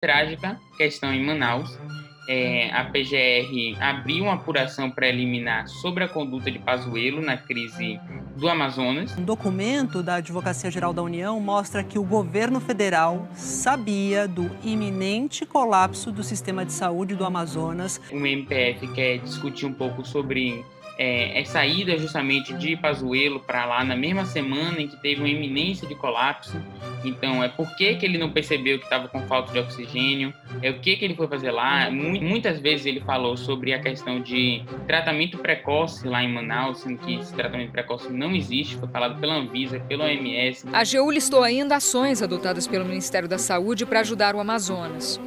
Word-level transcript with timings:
trágica 0.00 0.58
questão 0.78 1.12
em 1.12 1.22
Manaus. 1.22 1.78
É, 2.26 2.70
a 2.72 2.84
PGR 2.84 3.76
abriu 3.80 4.24
uma 4.24 4.34
apuração 4.34 4.90
preliminar 4.90 5.68
sobre 5.68 6.04
a 6.04 6.08
conduta 6.08 6.50
de 6.50 6.58
Pazuello 6.58 7.20
na 7.20 7.36
crise 7.36 8.00
do 8.36 8.48
Amazonas. 8.48 9.16
Um 9.18 9.24
documento 9.24 10.02
da 10.02 10.16
Advocacia 10.16 10.70
Geral 10.70 10.92
da 10.92 11.02
União 11.02 11.38
mostra 11.40 11.82
que 11.82 11.98
o 11.98 12.04
governo 12.04 12.60
federal 12.60 13.28
sabia 13.34 14.28
do 14.28 14.50
iminente 14.62 15.44
colapso 15.44 16.12
do 16.12 16.22
sistema 16.22 16.64
de 16.64 16.72
saúde 16.72 17.14
do 17.16 17.24
Amazonas. 17.24 18.00
O 18.12 18.16
MPF 18.16 18.86
quer 18.94 19.18
discutir 19.18 19.66
um 19.66 19.72
pouco 19.72 20.04
sobre 20.04 20.64
é, 21.00 21.40
é 21.40 21.44
saída 21.46 21.96
justamente 21.96 22.52
de 22.52 22.76
Pazuello 22.76 23.40
para 23.40 23.64
lá 23.64 23.82
na 23.82 23.96
mesma 23.96 24.26
semana 24.26 24.82
em 24.82 24.86
que 24.86 24.98
teve 24.98 25.22
uma 25.22 25.28
iminência 25.30 25.88
de 25.88 25.94
colapso. 25.94 26.62
Então, 27.02 27.42
é 27.42 27.48
por 27.48 27.74
que, 27.74 27.94
que 27.94 28.04
ele 28.04 28.18
não 28.18 28.30
percebeu 28.30 28.78
que 28.78 28.84
estava 28.84 29.08
com 29.08 29.20
falta 29.22 29.50
de 29.50 29.58
oxigênio? 29.58 30.34
É 30.60 30.68
o 30.68 30.78
que, 30.78 30.96
que 30.96 31.04
ele 31.06 31.14
foi 31.14 31.26
fazer 31.26 31.52
lá? 31.52 31.90
Muitas 31.90 32.60
vezes 32.60 32.84
ele 32.84 33.00
falou 33.00 33.34
sobre 33.34 33.72
a 33.72 33.80
questão 33.80 34.20
de 34.20 34.62
tratamento 34.86 35.38
precoce 35.38 36.06
lá 36.06 36.22
em 36.22 36.30
Manaus, 36.30 36.80
sendo 36.80 36.98
que 36.98 37.14
esse 37.14 37.32
tratamento 37.32 37.72
precoce 37.72 38.12
não 38.12 38.34
existe, 38.34 38.76
foi 38.76 38.88
falado 38.88 39.18
pela 39.18 39.36
Anvisa, 39.36 39.80
pela 39.80 40.04
OMS. 40.04 40.66
A 40.70 40.80
AGU 40.80 41.10
listou 41.10 41.42
ainda 41.42 41.76
ações 41.76 42.20
adotadas 42.20 42.66
pelo 42.66 42.84
Ministério 42.84 43.26
da 43.26 43.38
Saúde 43.38 43.86
para 43.86 44.00
ajudar 44.00 44.34
o 44.34 44.40
Amazonas. 44.40 45.18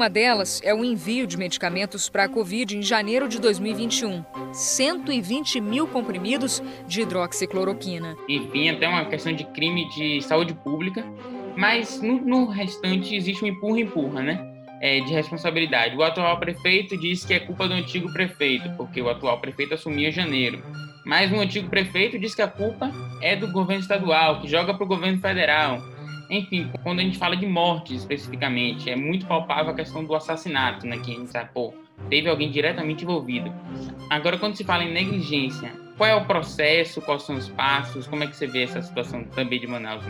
Uma 0.00 0.08
delas 0.08 0.62
é 0.64 0.72
o 0.72 0.82
envio 0.82 1.26
de 1.26 1.36
medicamentos 1.36 2.08
para 2.08 2.24
a 2.24 2.28
Covid 2.28 2.74
em 2.74 2.80
janeiro 2.80 3.28
de 3.28 3.38
2021. 3.38 4.24
120 4.50 5.60
mil 5.60 5.86
comprimidos 5.86 6.62
de 6.88 7.02
hidroxicloroquina. 7.02 8.16
Enfim, 8.26 8.70
até 8.70 8.88
uma 8.88 9.04
questão 9.04 9.30
de 9.30 9.44
crime 9.44 9.86
de 9.90 10.22
saúde 10.22 10.54
pública, 10.54 11.04
mas 11.54 12.00
no, 12.00 12.18
no 12.18 12.46
restante 12.46 13.14
existe 13.14 13.44
um 13.44 13.48
empurra-empurra, 13.48 14.22
né? 14.22 14.54
É, 14.80 15.00
de 15.00 15.12
responsabilidade. 15.12 15.94
O 15.94 16.02
atual 16.02 16.40
prefeito 16.40 16.96
diz 16.96 17.22
que 17.22 17.34
é 17.34 17.40
culpa 17.40 17.68
do 17.68 17.74
antigo 17.74 18.10
prefeito, 18.10 18.70
porque 18.78 19.02
o 19.02 19.10
atual 19.10 19.38
prefeito 19.38 19.74
assumiu 19.74 20.08
em 20.08 20.12
janeiro. 20.12 20.62
Mas 21.04 21.30
o 21.30 21.36
antigo 21.36 21.68
prefeito 21.68 22.18
diz 22.18 22.34
que 22.34 22.40
a 22.40 22.48
culpa 22.48 22.90
é 23.20 23.36
do 23.36 23.52
governo 23.52 23.82
estadual, 23.82 24.40
que 24.40 24.48
joga 24.48 24.72
para 24.72 24.82
o 24.82 24.88
governo 24.88 25.20
federal. 25.20 25.78
Enfim, 26.30 26.70
quando 26.84 27.00
a 27.00 27.02
gente 27.02 27.18
fala 27.18 27.36
de 27.36 27.44
morte 27.44 27.94
especificamente, 27.94 28.88
é 28.88 28.94
muito 28.94 29.26
palpável 29.26 29.72
a 29.72 29.74
questão 29.74 30.04
do 30.04 30.14
assassinato, 30.14 30.86
né? 30.86 30.96
Que 30.98 31.12
a 31.12 31.18
gente 31.18 31.30
sabe, 31.30 31.50
pô, 31.52 31.74
teve 32.08 32.28
alguém 32.28 32.50
diretamente 32.50 33.02
envolvido. 33.02 33.52
Agora, 34.08 34.38
quando 34.38 34.56
se 34.56 34.62
fala 34.62 34.84
em 34.84 34.92
negligência, 34.92 35.72
qual 35.96 36.08
é 36.08 36.14
o 36.14 36.24
processo, 36.24 37.02
quais 37.02 37.24
são 37.24 37.36
os 37.36 37.48
passos, 37.48 38.06
como 38.06 38.22
é 38.22 38.28
que 38.28 38.36
você 38.36 38.46
vê 38.46 38.62
essa 38.62 38.80
situação 38.80 39.24
também 39.24 39.58
de 39.58 39.66
Manaus? 39.66 40.04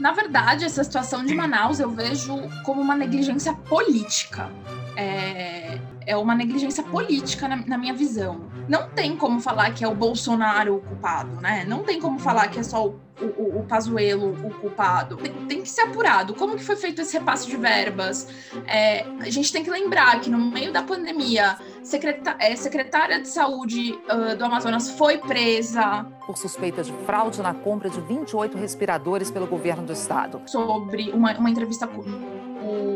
Na 0.00 0.12
verdade, 0.12 0.64
essa 0.64 0.82
situação 0.82 1.24
de 1.24 1.32
Manaus 1.34 1.78
eu 1.78 1.90
vejo 1.90 2.36
como 2.64 2.80
uma 2.80 2.96
negligência 2.96 3.54
política. 3.54 4.50
É, 4.96 5.78
é 6.06 6.16
uma 6.16 6.34
negligência 6.34 6.82
política 6.82 7.48
na, 7.48 7.56
na, 7.56 7.78
minha 7.78 7.94
visão. 7.94 8.50
Não 8.68 8.88
tem 8.88 9.16
como 9.16 9.40
falar 9.40 9.72
que 9.72 9.84
é 9.84 9.88
o 9.88 9.94
Bolsonaro 9.94 10.76
o 10.76 10.80
culpado, 10.80 11.40
né? 11.40 11.64
Não 11.66 11.82
tem 11.82 12.00
como 12.00 12.18
falar 12.18 12.48
que 12.48 12.58
é 12.58 12.62
só 12.62 12.86
o, 12.86 13.00
o, 13.20 13.58
o 13.60 13.64
Pazuello 13.64 14.32
o 14.46 14.50
culpado. 14.54 15.16
Tem, 15.16 15.32
tem, 15.46 15.62
que 15.62 15.68
ser 15.68 15.82
apurado. 15.82 16.34
Como 16.34 16.56
que 16.56 16.64
foi 16.64 16.76
feito 16.76 17.00
esse 17.00 17.18
repasse 17.18 17.46
de 17.46 17.56
verbas? 17.56 18.28
É, 18.66 19.06
a 19.20 19.30
gente 19.30 19.52
tem 19.52 19.62
que 19.62 19.70
lembrar 19.70 20.20
que 20.20 20.30
no 20.30 20.38
meio 20.38 20.72
da 20.72 20.82
pandemia, 20.82 21.58
secreta, 21.82 22.36
é, 22.38 22.54
secretária 22.56 23.20
de 23.20 23.28
saúde 23.28 23.98
uh, 24.08 24.36
do 24.36 24.44
Amazonas 24.44 24.90
foi 24.90 25.18
presa. 25.18 26.06
Por 26.26 26.36
suspeita 26.36 26.82
de 26.82 26.92
fraude 27.04 27.42
na 27.42 27.54
compra 27.54 27.90
de 27.90 28.00
28 28.00 28.56
respiradores 28.56 29.30
pelo 29.30 29.46
governo 29.46 29.84
do 29.84 29.92
estado. 29.92 30.40
Sobre 30.46 31.10
uma, 31.10 31.32
uma 31.36 31.50
entrevista 31.50 31.86
com 31.86 32.00
o 32.00 32.89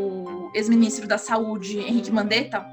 ex-ministro 0.55 1.07
da 1.07 1.19
Saúde, 1.19 1.79
Henrique 1.79 2.13
Mandetta, 2.13 2.65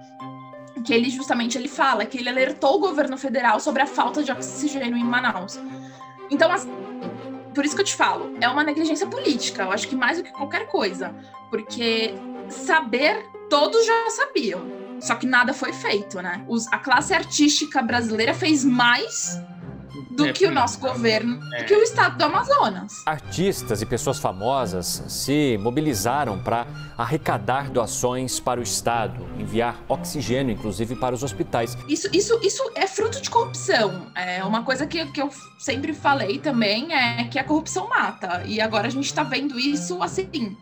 que 0.85 0.93
ele 0.93 1.09
justamente 1.09 1.57
ele 1.57 1.67
fala 1.67 2.05
que 2.05 2.17
ele 2.17 2.29
alertou 2.29 2.75
o 2.75 2.79
governo 2.79 3.17
federal 3.17 3.59
sobre 3.59 3.81
a 3.81 3.85
falta 3.85 4.23
de 4.23 4.31
oxigênio 4.31 4.97
em 4.97 5.03
Manaus. 5.03 5.59
Então, 6.29 6.49
por 7.53 7.65
isso 7.65 7.75
que 7.75 7.81
eu 7.81 7.85
te 7.85 7.95
falo, 7.95 8.35
é 8.39 8.47
uma 8.47 8.63
negligência 8.63 9.05
política, 9.07 9.63
eu 9.63 9.71
acho 9.71 9.87
que 9.87 9.95
mais 9.95 10.17
do 10.17 10.23
que 10.23 10.31
qualquer 10.31 10.67
coisa, 10.67 11.13
porque 11.49 12.13
saber 12.49 13.25
todos 13.49 13.85
já 13.85 14.09
sabiam, 14.09 14.61
só 14.99 15.15
que 15.15 15.25
nada 15.25 15.53
foi 15.53 15.73
feito, 15.73 16.21
né? 16.21 16.45
Os, 16.47 16.67
a 16.71 16.77
classe 16.77 17.13
artística 17.13 17.81
brasileira 17.81 18.33
fez 18.33 18.63
mais 18.63 19.41
do 20.15 20.25
é, 20.25 20.33
que 20.33 20.45
o 20.45 20.51
nosso 20.51 20.79
governo, 20.79 21.39
é. 21.53 21.59
do 21.59 21.65
que 21.65 21.73
o 21.73 21.81
estado 21.81 22.17
do 22.17 22.23
Amazonas. 22.23 23.03
Artistas 23.05 23.81
e 23.81 23.85
pessoas 23.85 24.19
famosas 24.19 25.03
se 25.07 25.57
mobilizaram 25.61 26.39
para 26.39 26.65
arrecadar 26.97 27.69
doações 27.69 28.39
para 28.39 28.59
o 28.59 28.63
estado, 28.63 29.25
enviar 29.37 29.81
oxigênio, 29.87 30.53
inclusive, 30.53 30.95
para 30.95 31.15
os 31.15 31.23
hospitais. 31.23 31.77
Isso, 31.87 32.07
isso, 32.13 32.39
isso 32.43 32.71
é 32.75 32.87
fruto 32.87 33.21
de 33.21 33.29
corrupção. 33.29 34.07
É 34.15 34.43
uma 34.43 34.63
coisa 34.63 34.85
que, 34.85 35.05
que 35.07 35.21
eu 35.21 35.29
sempre 35.57 35.93
falei 35.93 36.39
também 36.39 36.93
é 36.93 37.23
que 37.25 37.39
a 37.39 37.43
corrupção 37.43 37.87
mata. 37.87 38.43
E 38.45 38.59
agora 38.59 38.87
a 38.87 38.91
gente 38.91 39.05
está 39.05 39.23
vendo 39.23 39.59
isso 39.59 40.01
assim 40.03 40.55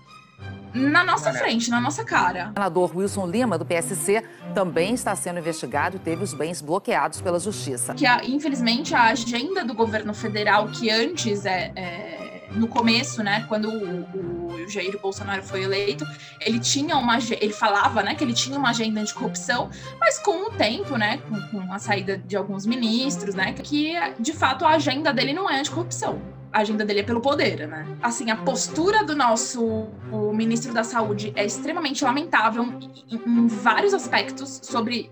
na 0.73 1.03
nossa 1.03 1.33
frente, 1.33 1.69
na 1.69 1.81
nossa 1.81 2.03
cara. 2.03 2.49
O 2.51 2.53
senador 2.53 2.95
Wilson 2.95 3.27
Lima, 3.27 3.57
do 3.57 3.65
PSC, 3.65 4.23
também 4.53 4.93
está 4.93 5.15
sendo 5.15 5.39
investigado 5.39 5.97
e 5.97 5.99
teve 5.99 6.23
os 6.23 6.33
bens 6.33 6.61
bloqueados 6.61 7.21
pela 7.21 7.39
justiça. 7.39 7.93
Que, 7.93 8.05
a, 8.05 8.23
infelizmente, 8.25 8.93
a 8.95 9.03
agenda 9.05 9.63
do 9.63 9.73
governo 9.73 10.13
federal, 10.13 10.67
que 10.67 10.89
antes 10.89 11.45
é, 11.45 11.71
é 11.75 12.19
no 12.51 12.67
começo, 12.67 13.23
né, 13.23 13.45
quando 13.47 13.69
o, 13.69 14.53
o, 14.63 14.69
Jair 14.69 14.99
Bolsonaro 14.99 15.43
foi 15.43 15.63
eleito, 15.63 16.05
ele 16.39 16.59
tinha 16.59 16.97
uma, 16.97 17.17
ele 17.17 17.53
falava, 17.53 18.01
né, 18.01 18.15
que 18.15 18.23
ele 18.23 18.33
tinha 18.33 18.57
uma 18.57 18.69
agenda 18.69 19.01
anticorrupção, 19.01 19.69
mas 19.99 20.19
com 20.19 20.47
o 20.47 20.51
tempo, 20.51 20.97
né, 20.97 21.19
com, 21.29 21.41
com 21.59 21.73
a 21.73 21.79
saída 21.79 22.17
de 22.17 22.35
alguns 22.35 22.65
ministros, 22.65 23.35
né, 23.35 23.53
que 23.53 23.93
de 24.19 24.33
fato 24.33 24.65
a 24.65 24.71
agenda 24.71 25.13
dele 25.13 25.33
não 25.33 25.49
é 25.49 25.59
anticorrupção 25.59 26.38
a 26.51 26.59
agenda 26.59 26.83
dele 26.83 27.01
é 27.01 27.03
pelo 27.03 27.21
poder, 27.21 27.67
né? 27.67 27.87
Assim, 28.01 28.31
a 28.31 28.35
postura 28.35 29.03
do 29.03 29.15
nosso 29.15 29.87
ministro 30.33 30.73
da 30.73 30.83
Saúde 30.83 31.31
é 31.35 31.45
extremamente 31.45 32.03
lamentável 32.03 32.63
em, 32.63 33.15
em 33.15 33.47
vários 33.47 33.93
aspectos 33.93 34.59
sobre 34.63 35.11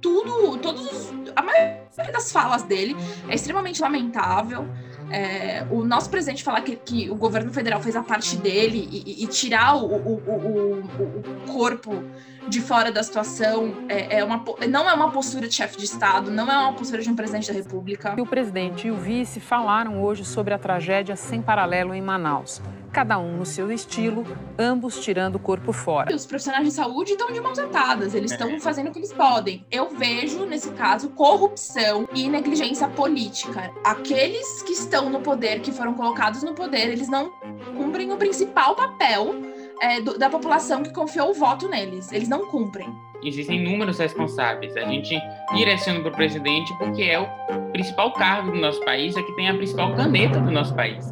tudo, 0.00 0.56
todos 0.58 1.12
a 1.36 1.42
maioria 1.42 2.12
das 2.12 2.32
falas 2.32 2.62
dele 2.62 2.96
é 3.28 3.34
extremamente 3.34 3.80
lamentável. 3.80 4.66
É, 5.10 5.66
o 5.70 5.84
nosso 5.84 6.08
presidente 6.08 6.44
falar 6.44 6.60
que, 6.60 6.76
que, 6.76 7.10
o 7.10 7.16
governo 7.16 7.52
federal 7.52 7.80
fez 7.82 7.96
a 7.96 8.02
parte 8.02 8.36
dele 8.36 8.88
e, 8.90 9.24
e 9.24 9.26
tirar 9.26 9.76
o, 9.76 9.86
o, 9.86 10.14
o, 10.26 10.80
o, 10.80 11.52
corpo 11.52 12.04
de 12.48 12.60
fora 12.60 12.92
da 12.92 13.02
situação 13.02 13.74
é, 13.88 14.18
é, 14.18 14.24
uma, 14.24 14.44
não 14.68 14.88
é 14.88 14.94
uma 14.94 15.10
postura 15.10 15.48
de 15.48 15.54
chefe 15.54 15.76
de 15.76 15.84
Estado, 15.84 16.30
não 16.30 16.50
é 16.50 16.56
uma 16.56 16.72
postura 16.72 17.02
de 17.02 17.10
um 17.10 17.16
presidente 17.16 17.48
da 17.48 17.54
República. 17.54 18.14
O 18.20 18.26
presidente 18.26 18.86
e 18.86 18.90
o 18.90 18.96
vice 18.96 19.40
falaram 19.40 20.02
hoje 20.02 20.24
sobre 20.24 20.54
a 20.54 20.58
tragédia 20.58 21.16
sem 21.16 21.42
paralelo 21.42 21.92
em 21.92 22.00
Manaus 22.00 22.62
cada 22.92 23.18
um 23.18 23.36
no 23.36 23.46
seu 23.46 23.70
estilo, 23.70 24.26
ambos 24.58 25.00
tirando 25.00 25.36
o 25.36 25.38
corpo 25.38 25.72
fora. 25.72 26.14
Os 26.14 26.26
profissionais 26.26 26.64
de 26.66 26.72
saúde 26.72 27.12
estão 27.12 27.32
de 27.32 27.40
mãos 27.40 27.58
atadas, 27.58 28.14
eles 28.14 28.32
estão 28.32 28.58
fazendo 28.60 28.88
o 28.88 28.92
que 28.92 28.98
eles 28.98 29.12
podem. 29.12 29.64
Eu 29.70 29.90
vejo, 29.90 30.44
nesse 30.44 30.70
caso, 30.72 31.10
corrupção 31.10 32.08
e 32.14 32.28
negligência 32.28 32.88
política. 32.88 33.70
Aqueles 33.84 34.62
que 34.62 34.72
estão 34.72 35.08
no 35.08 35.20
poder, 35.20 35.60
que 35.60 35.72
foram 35.72 35.94
colocados 35.94 36.42
no 36.42 36.54
poder, 36.54 36.88
eles 36.88 37.08
não 37.08 37.30
cumprem 37.76 38.12
o 38.12 38.16
principal 38.16 38.74
papel 38.74 39.34
é, 39.80 40.00
do, 40.00 40.18
da 40.18 40.28
população 40.28 40.82
que 40.82 40.92
confiou 40.92 41.30
o 41.30 41.34
voto 41.34 41.68
neles. 41.68 42.12
Eles 42.12 42.28
não 42.28 42.46
cumprem. 42.46 42.88
Existem 43.22 43.60
inúmeros 43.60 43.98
responsáveis. 43.98 44.76
A 44.76 44.84
gente 44.84 45.18
direciona 45.54 46.00
para 46.00 46.10
o 46.10 46.14
presidente 46.14 46.72
porque 46.78 47.02
é 47.02 47.20
o 47.20 47.26
principal 47.72 48.12
cargo 48.12 48.52
do 48.52 48.58
nosso 48.58 48.82
país, 48.84 49.16
é 49.16 49.22
que 49.22 49.32
tem 49.36 49.48
a 49.48 49.54
principal 49.54 49.94
caneta 49.94 50.40
do 50.40 50.50
nosso 50.50 50.74
país. 50.74 51.04